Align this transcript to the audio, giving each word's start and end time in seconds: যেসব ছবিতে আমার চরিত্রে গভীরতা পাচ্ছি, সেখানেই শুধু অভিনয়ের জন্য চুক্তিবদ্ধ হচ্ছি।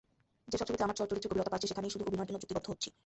যেসব 0.51 0.65
ছবিতে 0.69 0.85
আমার 0.85 0.97
চরিত্রে 0.97 1.29
গভীরতা 1.31 1.51
পাচ্ছি, 1.53 1.67
সেখানেই 1.71 1.93
শুধু 1.93 2.03
অভিনয়ের 2.09 2.29
জন্য 2.29 2.41
চুক্তিবদ্ধ 2.41 2.67
হচ্ছি। 2.71 2.89